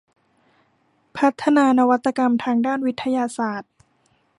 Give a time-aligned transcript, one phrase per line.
[1.17, 3.71] พัฒนานวัตกรรมทางด้านวิทยาศาสตร์